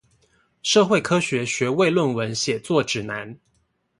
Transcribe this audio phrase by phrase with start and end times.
[0.63, 3.37] 社會科學學位論文寫作指南